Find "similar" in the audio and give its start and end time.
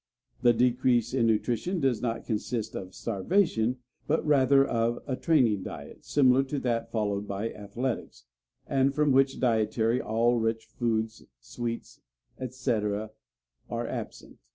6.05-6.41